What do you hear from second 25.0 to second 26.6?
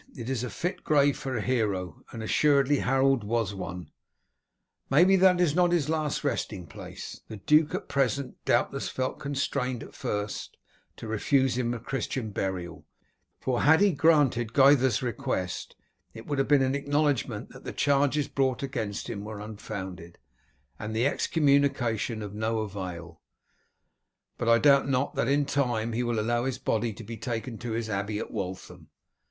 that in time he will allow his